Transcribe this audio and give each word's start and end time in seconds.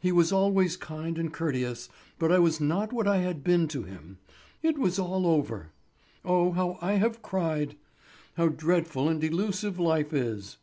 He 0.00 0.10
was 0.10 0.32
always 0.32 0.76
kind 0.76 1.16
and 1.18 1.32
courteous, 1.32 1.88
but 2.18 2.32
I 2.32 2.40
was 2.40 2.60
not 2.60 2.92
what 2.92 3.06
I 3.06 3.18
had 3.18 3.44
been 3.44 3.68
to 3.68 3.84
him. 3.84 4.18
It 4.60 4.76
was 4.76 4.98
all 4.98 5.24
over! 5.24 5.70
Oh, 6.24 6.50
how 6.50 6.78
I 6.82 6.94
have 6.94 7.22
cried! 7.22 7.76
How 8.36 8.48
dreadful 8.48 9.08
and 9.08 9.20
delusive 9.20 9.78
life 9.78 10.12
is! 10.12 10.56